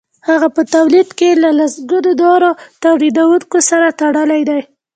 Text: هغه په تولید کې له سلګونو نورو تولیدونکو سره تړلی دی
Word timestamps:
هغه 0.29 0.47
په 0.55 0.61
تولید 0.75 1.09
کې 1.17 1.29
له 1.57 1.65
سلګونو 1.73 2.11
نورو 2.21 2.49
تولیدونکو 2.83 3.57
سره 3.69 3.87
تړلی 3.99 4.41
دی 4.49 4.61